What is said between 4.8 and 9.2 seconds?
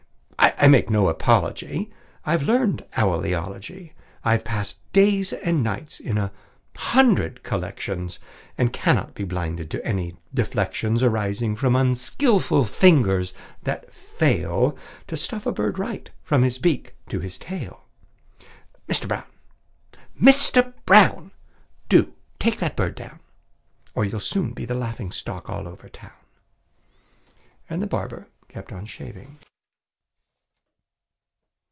days and nights in a hundred collections, And cannot